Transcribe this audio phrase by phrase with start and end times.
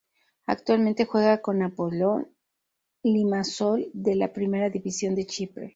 [0.47, 2.27] Actualmente juega en Apollon
[3.03, 5.69] Limassol de la Primera División de Chipre.